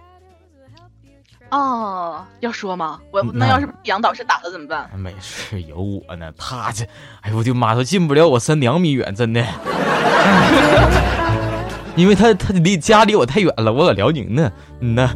[1.50, 3.00] 哦，要说吗？
[3.12, 4.90] 我那要是杨导师打了怎么办？
[5.00, 6.30] 没事，有我呢。
[6.36, 6.84] 他这，
[7.22, 9.46] 哎呦我的妈，都进不了我身两米远，真的。
[11.96, 15.10] 因为他他离家离我太远了，我搁辽宁呢，嗯呐，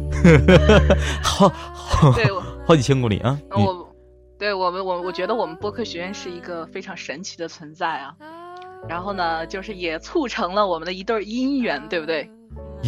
[1.22, 2.26] 好好对，
[2.66, 3.38] 好几千公里啊。
[3.50, 3.91] 我，
[4.42, 8.12] 对我们我我觉得我们播客学院是一个非常神奇的存在啊。
[8.88, 12.28] 然后呢，就是也促成了我们的一对姻缘，对不对？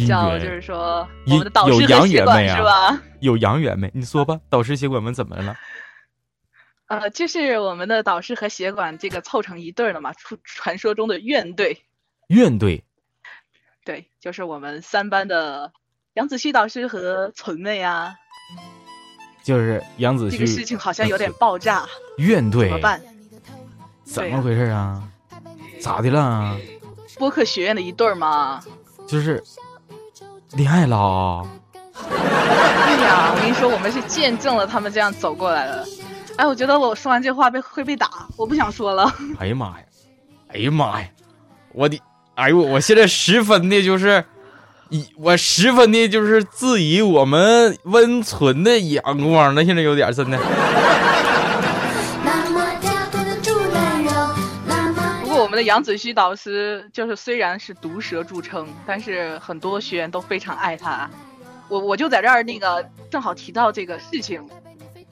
[0.05, 3.01] 叫就是说我们的导师和协管是吧？
[3.21, 3.89] 有阳缘没？
[3.95, 5.55] 你说吧，导师协管们怎么了？
[6.87, 11.85] 呃，就是我们的导师和协管这个凑成一对了嘛，传传说中的怨队。
[12.27, 12.83] 怨队。
[13.85, 15.71] 对，就是我们三班的
[16.15, 18.13] 杨子旭导师和存妹啊。
[19.45, 20.39] 就是杨子旭。
[20.39, 21.85] 这个事情好像有点爆炸。
[22.17, 22.67] 怨对。
[22.69, 23.01] 怎么办？
[24.03, 25.03] 怎么回事啊？
[25.79, 26.57] 咋的了？
[27.19, 28.59] 播客学院的一对儿吗？
[29.07, 29.41] 就是
[30.53, 31.47] 恋爱了。
[31.93, 32.17] 对
[33.05, 35.87] 呀，我跟你说，我们是见证了他们这样走过来的。
[36.37, 39.13] 哎，我觉得我说完这话被会被打，我不想说了。
[39.37, 39.85] 哎呀妈呀！
[40.47, 41.07] 哎呀妈呀！
[41.71, 42.01] 我的，
[42.33, 44.34] 哎呦，我现在十分的就是，以
[45.17, 50.37] 我十分的就是质疑我们温存的阳光了，现在有点真的。
[55.21, 61.09] 不过我们的杨子旭导师就是虽然是毒舌著称，但是很多学员都非常爱他。
[61.67, 64.47] 我我就在这儿那个正好提到这个事情，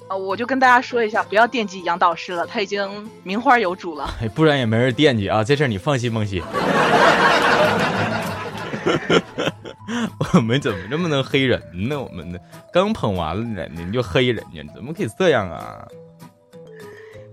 [0.07, 4.13] 呃，我就跟大家说一下，不要惦记杨导师了，他已经名花有主了。
[4.35, 6.43] 不然也没人惦记啊，这事儿你放心，梦溪。
[10.35, 12.01] 我们怎么这么能黑人呢？
[12.01, 12.39] 我们呢
[12.71, 15.87] 刚捧完了呢，你就黑人家，怎么可以这样啊？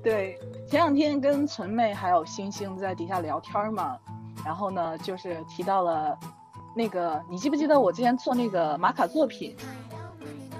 [0.02, 0.38] 对。
[0.68, 3.98] 前两天跟陈妹还有星星在底下聊天嘛，
[4.44, 6.16] 然后呢，就是提到了
[6.76, 9.56] 那个，你记不记得我之前做那个玛卡作品？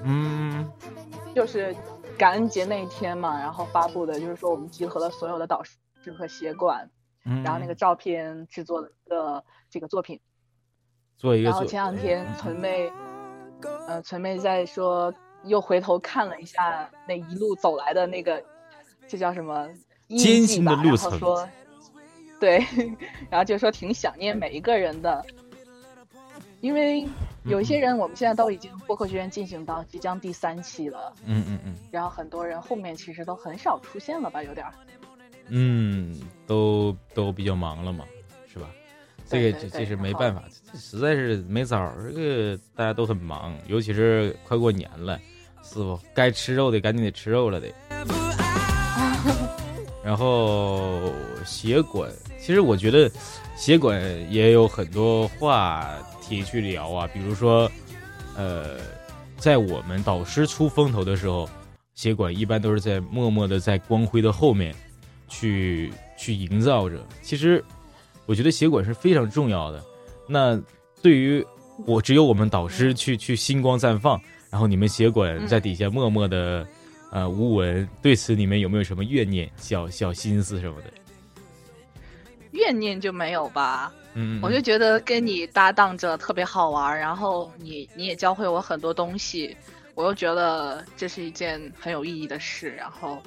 [0.02, 0.68] 嗯，
[1.32, 1.72] 就是
[2.18, 6.90] 感恩节那一天嘛，然后发布的，就是说我们集合了所有的导师和协管，
[7.22, 10.20] 然后那个照片制作的一个这个作品，
[11.20, 11.50] 做一个。
[11.50, 12.90] 然后前两天纯妹，
[13.87, 15.12] 呃，纯妹在说，
[15.44, 18.42] 又回头看了一下那一路走来的那个，
[19.06, 19.68] 这叫什么？
[20.09, 21.48] 艰辛的路程，说，
[22.40, 22.59] 对，
[23.30, 25.24] 然后就说挺想念每一个人的，
[26.61, 27.06] 因为
[27.44, 34.72] 有一些人我们现在都已经播客学院进行到即将第三期了，嗯嗯嗯，然后很多人后面其实都很少出现了吧，有点儿，
[35.48, 38.04] 嗯，都都比较忙了嘛？
[39.31, 45.16] 这个这这是没办法，这实在是没招儿，这个大家都很忙，尤其是快过年了，
[45.62, 47.73] 师傅该吃肉的赶紧得吃肉了得。
[50.03, 51.12] 然后
[51.45, 53.09] 协管，其实我觉得
[53.55, 55.88] 协管也有很多话
[56.21, 57.71] 题去聊啊，比如说，
[58.37, 58.79] 呃，
[59.37, 61.49] 在我们导师出风头的时候，
[61.95, 64.75] 协管一般都是在默默的在光辉的后面
[65.29, 67.07] 去去营造着。
[67.23, 67.62] 其实
[68.31, 69.85] 我觉得协管是非常重要的。
[70.29, 70.57] 那
[71.03, 71.45] 对于
[71.85, 76.64] 我，只有我们导师去去星光绽放，然后你们协管在底下默默的。
[77.12, 80.93] 呃，无闻，对此你们有没有什么怨念、小小心思什么的？
[82.53, 83.93] 怨念就没有吧。
[84.14, 89.57] 嗯，我就觉得跟你搭档着特别好玩，然后你你也教会我很多东西，
[89.97, 93.21] 我又觉得这是一件很有意义的事，然后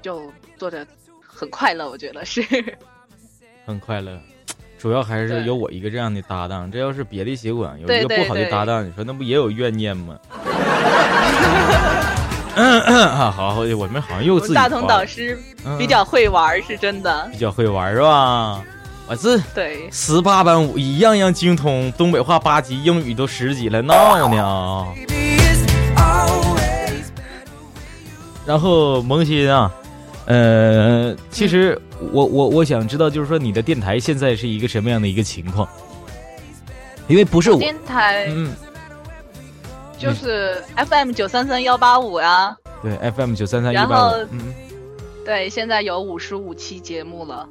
[0.00, 0.86] 就做着
[1.20, 1.90] 很快乐。
[1.90, 2.40] 我觉得是
[3.66, 4.18] 很快乐，
[4.78, 6.70] 主要还是有我一个这样的搭档。
[6.70, 10.16] 这要是别的协管有一个不好的搭档，你说那不也有怨念吗？
[12.56, 14.54] 嗯嗯啊，好，我们好像又自己。
[14.54, 15.38] 大同导师
[15.78, 17.28] 比较会玩，是真的。
[17.32, 18.60] 比较会玩是吧？
[19.06, 24.86] 我这对十八般武艺样样精通，东北话八级，英语都十级了，闹呢。
[28.46, 29.72] 然后萌新啊，
[30.26, 31.80] 呃，其实
[32.12, 35.68] 我我我想知道，就是说你的电台现在是一个什么样的一个情况？
[37.08, 38.52] 因为不是我电台，嗯。
[39.98, 44.54] 就是 FM 九三三幺八五呀，对 FM 九三三幺八五，嗯，
[45.26, 47.46] 对，现在有五十五期节目了，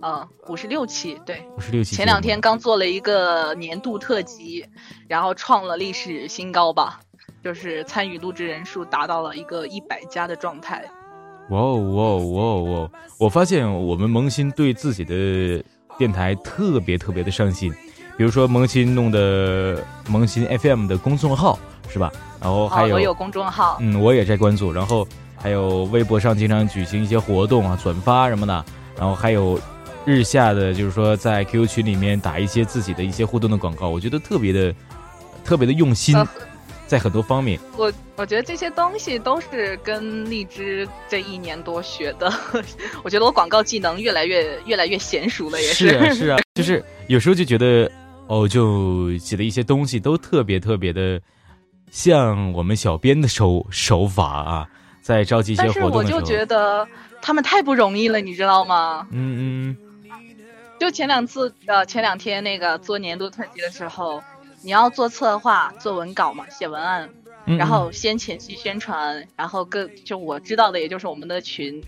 [0.00, 1.96] 嗯，五十六期，对，五十六期。
[1.96, 4.64] 前两天刚做了一个年度特辑，
[5.08, 7.00] 然后创了历史新高吧，
[7.42, 10.88] 就是参与录制人数达到了一个一百加的状态。
[11.50, 13.00] 哇哦哇哦哇哦哇！
[13.18, 15.62] 我发现我们萌新对自己的
[15.98, 17.70] 电台特别特别的上心，
[18.16, 21.58] 比如说萌新弄的萌新 FM 的公众号。
[21.92, 22.12] 是吧？
[22.40, 24.72] 然后还有我有公众号，嗯，我也在关注。
[24.72, 25.04] 然后
[25.36, 28.64] 还有微博上经常举行一些活动啊，转发什么的。
[28.96, 29.58] 然后还有
[30.04, 34.72] 日下的，就是说在 QQ 群里面打一些自己的一些互动的广告，我觉得特别的
[35.42, 36.16] 特别的用心，
[36.90, 37.56] 在很多方面。
[37.76, 42.32] 我我觉得这些东西都是跟荔枝这一年多学的。
[43.04, 47.88] 我觉得我广告技能越来越越来越娴熟了，也是是啊， 就是有时候就觉得。
[48.26, 51.20] 哦，就写的一些东西都特别特别的
[51.90, 54.68] 像我们小编的手手法啊，
[55.02, 55.98] 在召集一些活动。
[55.98, 56.86] 我就觉得
[57.20, 59.04] 他们太不容易了，你知道吗？
[59.10, 59.76] 嗯嗯。
[60.78, 64.22] 就前两次呃，前两天那个做年度特辑的时候，
[64.62, 67.08] 你要做策划、做文稿嘛，写文案，
[67.44, 71.82] 然后先前期宣传，然后各就我知道的也就是我们的群，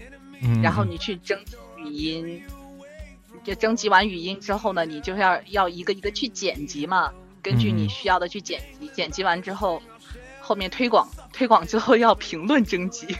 [0.62, 2.42] 然后你去征集语音。
[3.44, 9.82] 就征集完语音之后呢，你就要要一个一个去剪辑嘛，根据你需要的去剪辑，剪辑完之后，
[10.40, 13.16] 后面推广，推广之后要评论征集，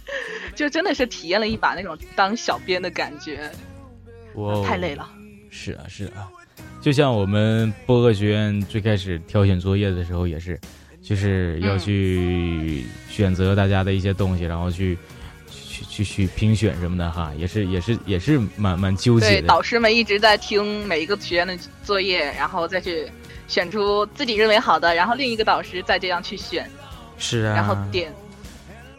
[0.54, 3.50] 就真的是体验了一把那种当小编的感觉，
[4.34, 5.08] 哇，太累了。
[5.48, 6.28] 是啊是啊，
[6.80, 10.60] 就像我们播客学院最开始挑选作业的时候也是，
[11.00, 14.98] 就是要去选择大家的一些东西，然后去。
[15.50, 19.40] 去去去评选什么的哈，也是也是也是蛮蛮纠结的。
[19.40, 23.10] 对，导师们一直在听每一个学员的作业，然后再去
[23.48, 26.70] 选出自己认为好的，然后另一个导师再这样去选。
[27.16, 27.54] 是啊。
[27.54, 28.12] 然后点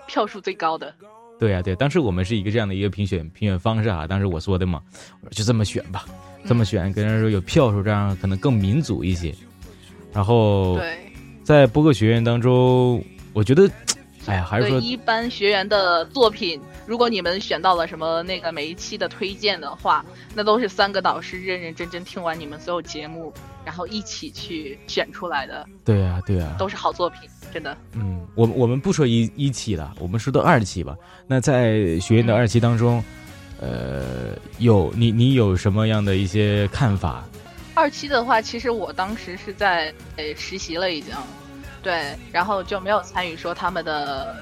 [0.08, 0.94] 票数最高的。
[1.40, 4.82] 对呀对，当时我们是一个这样的一个评选评选方式啊，当时我说的嘛，
[5.22, 6.06] 我说就这么选吧，
[6.46, 9.34] 这么选，跟人说有票数，这样可能更民主一些。
[10.12, 10.98] 然后对，
[11.44, 13.04] 在播客学院当中，
[13.34, 13.70] 我觉得。
[14.26, 23.34] 哎呀，还是说一般学员的作品，如果你们选到了什么那个每一期的推荐的话，那都是三个导师认认真真听完你们所有节目，
[23.66, 25.66] 然后一起去选出来的。
[25.84, 27.76] 对呀，对呀，都是好作品，真的。
[27.92, 30.96] 嗯，我我们不说一一期了，我们说到二期吧。
[31.28, 33.04] 那在学院的二期当中，
[33.60, 34.23] 呃，
[34.60, 37.24] 有你你有什么样的一些看法？
[37.76, 41.16] 二期的话，其实我当时是在呃实习了，已经。
[41.82, 44.38] 对，然后就没有参与说他们的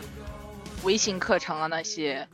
[0.83, 2.27] 微信课程啊那些，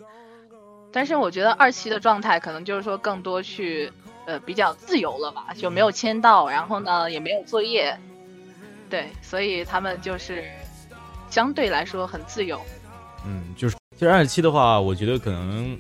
[0.92, 3.90] 但是我觉得二期的状态可能就是说更多去
[4.26, 7.98] 呃比较自由了吧，就没有签到，然后呢也没有作业，
[8.90, 10.44] 对，所以他们就是
[11.30, 12.60] 相对来说很自由。
[13.26, 15.78] 嗯，就是其实二期的话，我觉得可能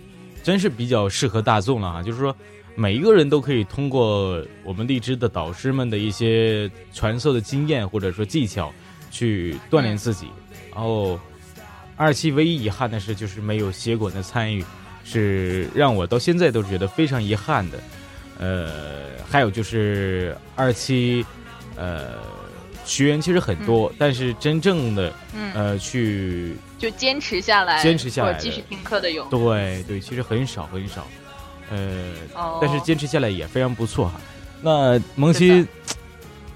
[0.48, 2.34] 真是比较适合大众了哈，就是说
[2.74, 8.74] 每一个人都可以通过我们荔枝的导师们的一些传授的经验或者说技巧。
[9.10, 10.28] 去锻炼自己，
[10.72, 11.18] 然后
[11.96, 14.64] 二期唯一遗憾的是就是没有协管的参与，
[15.04, 17.80] 是让我到现在都觉得非常遗憾的。
[18.38, 21.26] 呃，还有就是二期，
[21.78, 22.20] 呃，
[22.84, 25.12] 学员其实很多，但是真正的
[25.54, 31.08] 呃去就坚持下来，坚持下来继续听课的有，对对，其实很少很少，
[31.72, 32.14] 呃，
[32.62, 34.20] 但是坚持下来也非常不错哈。
[34.62, 35.68] 那萌新。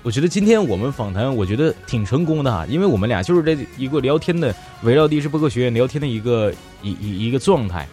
[0.03, 7.88] 我觉得今天我们访谈，我觉得挺成功的哈，因为我们俩就是这一个聊天的，围绕历史播客学院聊天的一个一一一个状态，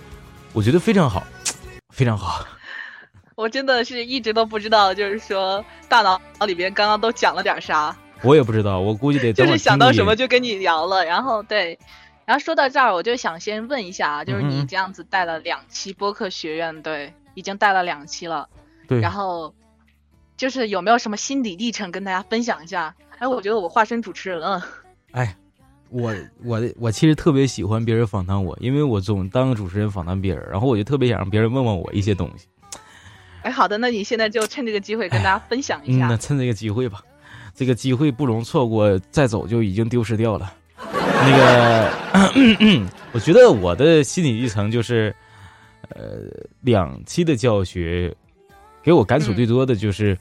[0.55, 1.23] 我觉得非常好，
[1.93, 2.43] 非常好。
[3.35, 7.95] 我真的是一直都不知道，就是说大脑里边刚刚都讲了点啥。
[8.23, 11.79] 我也不知道，我估计得就是想到什么就跟你聊了，然后对，
[12.29, 18.47] 然后说到这儿，我就想先问一下啊，就是你这样子带了两期播客学院，对，已经带了两期了，
[18.87, 19.55] 对，然后。
[20.37, 22.95] 就是有没有什么心理历程跟大家分享一下？
[23.19, 24.65] 哎，我觉得我化身主持人了。
[25.11, 25.37] 哎，
[25.89, 26.15] 我
[26.45, 32.47] 我我其实特别喜欢别人访谈我，因为我总当主持人访谈别人，然后我就特别想让别人问问我一些东西。
[33.43, 36.07] 哎，好的，那你现在就趁这个机会跟大家分享一下。
[36.07, 37.03] 那趁这个机会吧，
[37.53, 40.55] 这个机会不容错过，再走就已经丢失掉了。
[41.21, 45.15] 那个， 我觉得我的心理历程就是，
[45.91, 46.21] 呃，
[46.61, 48.15] 两期的教学
[48.83, 50.17] 给我感触最多的就是。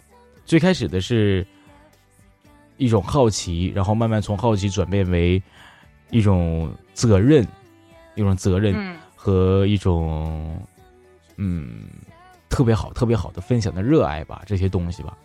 [0.46, 1.46] 最开始的是
[2.78, 5.44] 一种好奇，然后慢慢从好奇转变为
[6.10, 7.46] 一种责任，
[8.16, 10.58] 一种责任和一种
[11.36, 11.82] 嗯
[12.48, 15.18] 特别好、特别好的分享的热爱吧，这些东西吧。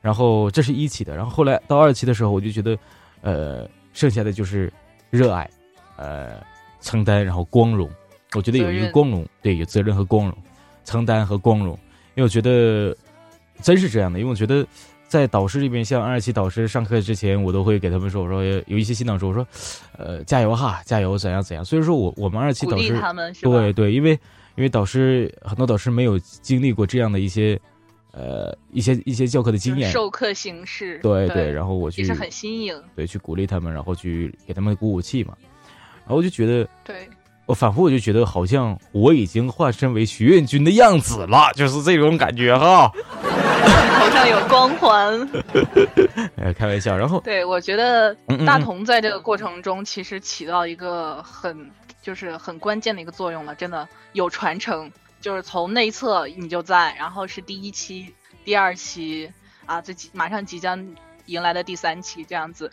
[0.00, 2.74] 然后这是一期的，然后后来到二期的时候，我就觉得
[3.20, 4.72] 呃，剩下的就是
[5.10, 5.50] 热爱，
[5.96, 6.42] 呃，
[6.80, 7.90] 承担，然后光荣。
[8.32, 10.38] 我觉得有一个光荣，对，有责任和光荣，
[10.84, 11.78] 承担和光荣，
[12.14, 12.96] 因为我觉得。
[13.62, 14.66] 真是这样的，因为我觉得，
[15.06, 19.46] 在导师这边，像二期导师上课之前，我都会给他们说，我说有一些新导师，我说，
[19.98, 21.62] 呃，加油哈，加油，怎样怎样。
[21.62, 22.98] 所以说我我们二期导师，
[23.42, 24.12] 对对，因为
[24.54, 27.60] 因为导师很多导师没有经历过这样的一些，
[28.12, 35.34] 呃，一些一些教课的经验，授课形式，对对，然后我去是很新颖，对，去鼓励他们，然后去给他们鼓舞气嘛，
[36.00, 37.08] 然后我就觉得，对。
[37.46, 42.88] 我反复我就觉得好像我已经化身为徐愿军的样子了，就是这种感觉哈。
[43.98, 45.28] 头上有光环。
[46.38, 46.96] 哎，开玩笑。
[46.96, 48.14] 然后，对我觉得
[48.46, 51.68] 大同在这个过程中其实起到一个很
[52.00, 54.88] 就是很关键的一个作用了，真的有传承。
[55.20, 58.14] 就是从内测你就在，然后是第一期、
[58.44, 59.30] 第二期
[59.66, 60.96] 啊，这马上即将
[61.26, 62.70] 迎来的第三期这样子，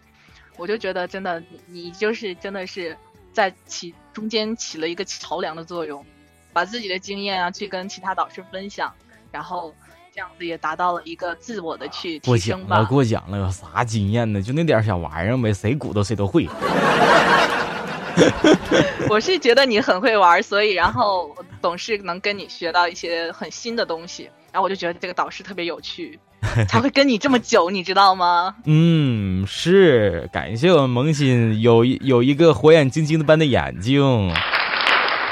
[0.58, 2.98] 我就觉得真的你你就是真的是
[3.34, 6.06] 在起中间起了一个桥梁的作用，
[6.54, 8.94] 把自己的经验啊去跟其他导师分享，
[9.32, 9.74] 然后。
[10.14, 12.84] 这样子也达到了一个自我的去提升吧。
[12.86, 14.42] 过奖了，有啥经验呢？
[14.42, 16.48] 就那点小玩意儿呗，谁鼓捣谁都会。
[19.10, 26.20] 我是觉得你很会玩，所以然后总是能跟你学到一些很新的东西，然后我就觉得这个导师特别有趣，
[26.68, 28.56] 才会跟你这么久，你知道吗？
[28.66, 34.34] 嗯，是感谢我们萌新有有一个火眼金睛的般的眼睛。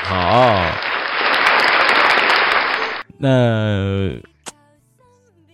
[0.04, 0.54] 好，
[3.18, 4.12] 那。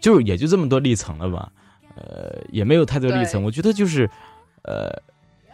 [0.01, 1.51] 就也就这么多历程了吧，
[1.95, 3.43] 呃，也没有太多历程。
[3.43, 4.09] 我觉得就是，
[4.63, 4.89] 呃，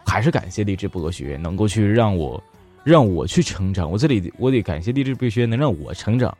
[0.08, 2.41] 还是感谢励志播客学院能够去让我，
[2.84, 3.91] 让我去成长。
[3.91, 6.36] 我这里我得感谢励志播客学院能让我成长，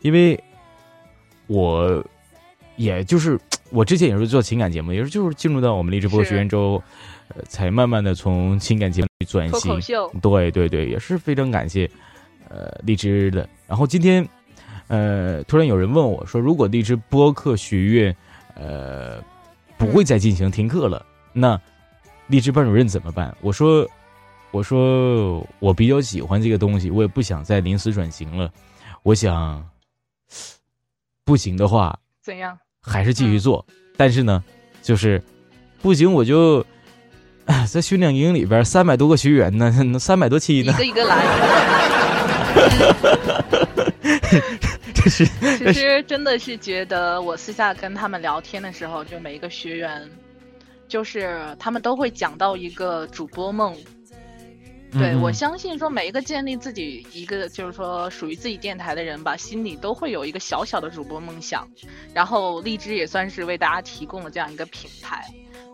[0.00, 0.42] 因为，
[1.46, 2.04] 我，
[2.76, 3.38] 也就是
[3.70, 6.82] 我之前也是做情感节目，也是就是进入到我们励志播客学院之后，
[7.28, 9.78] 呃，才慢慢的从情感节目转型。
[10.20, 11.88] 对对对，也是非常感谢，
[12.48, 13.48] 呃，荔枝的。
[13.68, 14.26] 然后今天。
[14.88, 18.14] 呃，突然有人问我说：“如果荔枝播客学院，
[18.54, 19.22] 呃，
[19.78, 21.58] 不会再进行听课了，那
[22.32, 23.86] 荔枝班主任怎么办？”我说
[24.50, 28.50] ：“我说我比较喜欢这个东西，我也不想再临时转型了。
[29.02, 29.62] 我想，
[31.24, 32.58] 不行的话，怎样？
[32.80, 33.64] 还是继续做。
[33.98, 34.42] 但是呢，
[34.80, 35.22] 就是
[35.82, 36.64] 不行，我就
[37.70, 41.22] 在训练营里边三百多个学员呢，三百多期呢，一个一个来。
[45.10, 50.08] ”是，其实真的是觉得，我私下跟他们聊天的时候，就每一个学员，
[50.92, 53.74] 就是他们都会讲到一个主播梦。
[54.92, 61.66] 对我相信说，每一个建立自己一个就是说属于自己电台的人吧，心里都会有一个小小的主播梦想。
[62.12, 65.24] 然后荔枝也算是为大家提供了这样一个平台，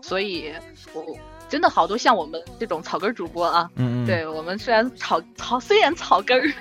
[0.01, 0.53] 所以
[0.93, 1.03] 我
[1.49, 6.53] 真的好多像我们这种草根主播啊，嗯， 对我们虽然草草虽然草根儿。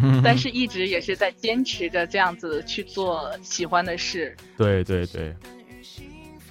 [0.24, 4.34] 但是一直也是在坚持着这样子去做喜欢的事。
[4.56, 5.34] 对对对，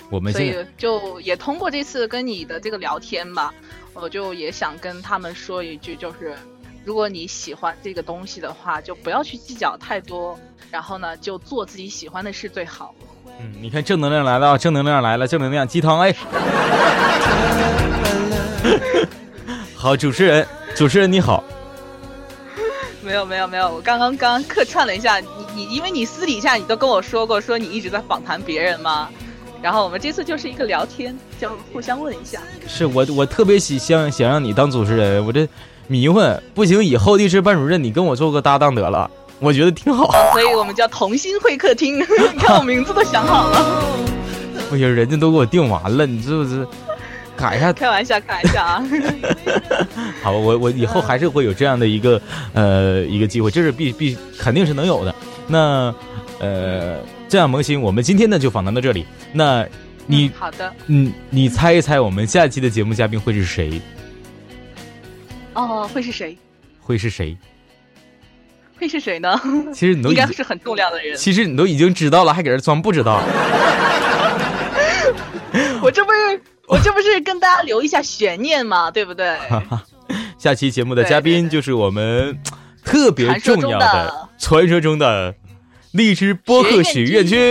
[0.10, 3.54] 我们所以就也通过这次跟你的这个聊天吧，
[3.94, 6.36] 我就也想跟他们说一句，就是
[6.86, 10.40] 如果你喜欢这个东西的话，就不要去计较太多，
[10.72, 12.96] 然后呢，就做自己喜欢的事最好。
[13.40, 16.16] 嗯，你看正能量来了，正能量来了，正能量鸡汤哎。
[19.76, 21.44] 好，主持人，主持人你好。
[23.04, 29.10] 没有没有没有，我刚刚刚客串了一下你你，因为你私底下你都跟我说过，说你一直在访谈别人嘛，
[29.62, 32.40] 然后我们这次就是一个聊天，就互相问一下。
[32.68, 35.48] 是我我特别喜想想让你当主持人，我这
[35.88, 40.12] 迷混不行，以后律师班主任你跟我做个搭档得了，我觉得挺好。
[40.32, 43.84] 所以我们叫同心会客厅，你看我名字都想好了。
[44.70, 46.68] 不行，人家都给我定完了，你是不是？
[47.36, 48.84] 改一下，开玩笑，开玩笑啊！
[50.24, 52.20] 好，我我以后还是会有这样的一个
[52.54, 55.14] 呃一个机会，这是必必肯定是能有的。
[55.46, 55.94] 那
[56.40, 56.96] 呃，
[57.30, 59.06] 这样萌新，我们今天呢就访谈到这里。
[59.34, 59.66] 那
[60.06, 63.82] 你好的，嗯，你猜一猜我们下期的节目嘉宾会是谁？
[65.54, 66.38] 哦，会是谁？
[66.80, 67.38] 会是谁？
[68.80, 69.40] 会是谁呢？
[69.74, 71.18] 其实你都应该是很重要的人。
[71.18, 73.22] 其实你都已经知道了，还搁这装不知道。
[75.82, 76.42] 我这不是。
[76.68, 79.38] 我这不是跟大家留一下悬念嘛，对不对？
[80.38, 82.38] 下期节目的嘉宾就是我们
[82.84, 85.34] 特别重要的传说中的
[85.98, 87.36] 荔枝播客许愿君。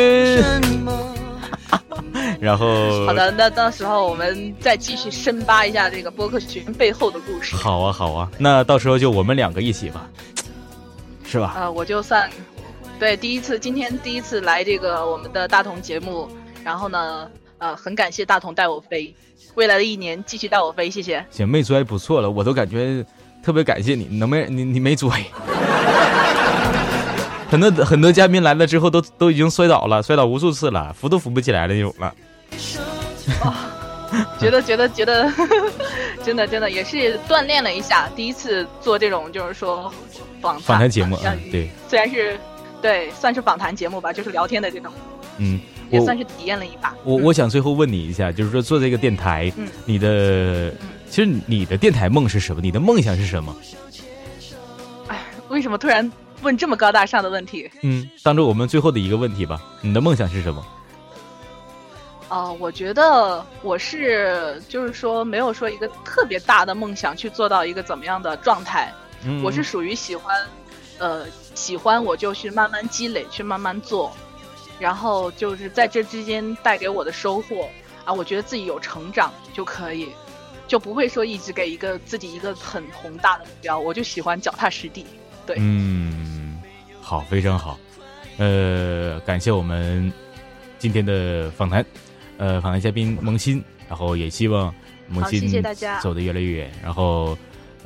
[2.41, 7.57] 然后好的，那到时候我们再继续深扒一下这个播客群背后的故事。
[7.57, 10.09] 好啊，好啊，那到时候就我们两个一起吧，
[11.27, 11.55] 是吧？
[11.57, 12.31] 呃，我就算
[13.01, 16.29] 对第一次，今天第一次来这个我们的大同节目，
[16.63, 17.29] 然后呢。
[17.59, 19.15] 呃，很感谢大同带我飞，
[19.55, 21.25] 未来的一年继续带我飞，谢谢。
[21.31, 23.03] 行，没摔不错了，我都感觉
[23.43, 25.09] 特别感谢你，能没你你没摔。
[27.49, 32.15] 很多很多嘉宾来了之后都都已经摔倒了，摔倒无数次了，扶都扶不起来的那种了。
[34.39, 35.31] 觉得觉得觉得，
[36.25, 39.93] 真的真的也是锻炼了一下，第一次做这种就是说
[40.41, 41.17] 访访谈节目，
[41.51, 42.39] 对，虽然是
[42.81, 44.93] 对算是访谈节目吧，就是聊天的这种，
[45.39, 45.61] 嗯。
[45.89, 46.93] 也算是体验了一把。
[47.05, 49.53] 我我想最后问你一下，就是说做这个电台，
[49.85, 50.73] 你的
[51.09, 52.61] 其实你的电台梦是什么？
[52.61, 53.55] 你的梦想是什么？
[55.07, 56.11] 哎，为什么突然
[56.43, 57.71] 问这么高大上的问题？
[57.83, 59.61] 嗯，当做我们最后的一个问题吧。
[59.81, 60.65] 你的梦想是什么？
[62.29, 68.93] 呃，我觉得我是就是说没有说一个特别大的梦想去做到一个怎么样的状态。
[69.43, 70.47] 我是属于喜欢，
[70.99, 71.25] 呃，
[71.55, 74.13] 喜欢我就去慢慢积累，去慢慢做。
[74.79, 77.69] 然后就是在这之间带给我的收获
[78.05, 80.11] 啊，我觉得自己有成长就可以，
[80.69, 85.07] 就不会说一直给一个自己一个很宏大的目标，我就喜欢脚踏实地。
[85.47, 86.59] 对，嗯，
[87.01, 87.79] 好，非常好，
[88.39, 90.13] 呃，感谢我们
[90.79, 91.85] 今天的访谈，
[92.39, 94.75] 呃，访谈嘉宾萌新，然后也希望
[95.09, 97.37] 萌新谢谢大家走得越来越远，然后。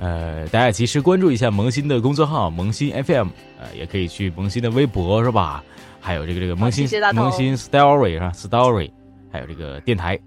[0.02, 5.62] 呃，大家及时关注一下萌新的公众号“萌新 FM”，呃，也可以去萌新的微博是吧？
[6.00, 8.90] 还有这个这个萌新萌新 Story 是吧？Story，
[9.30, 10.18] 还有这个电台。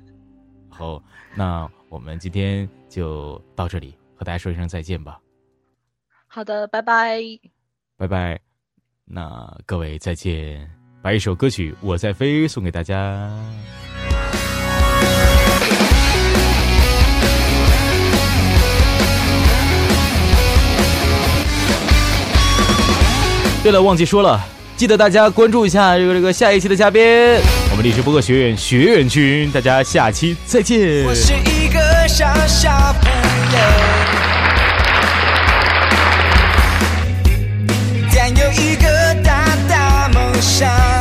[0.70, 1.02] 然后，
[1.34, 5.18] 那我们今天就到这里，和大家说一声再见吧。
[6.36, 7.22] 好的，拜拜，
[7.96, 8.40] 拜拜。
[9.06, 10.68] 那各位再见，
[11.00, 13.30] 把一首歌曲《我在飞》送给大家。
[23.62, 24.44] 对了，忘记说了，
[24.76, 27.00] 记得大家关注一下这个这个下一期的嘉宾，
[27.70, 31.06] 我们历史播客学院学员群，大家下期再见。
[31.06, 32.72] 我是一个小小
[33.04, 34.23] 朋友。
[40.44, 40.93] 想。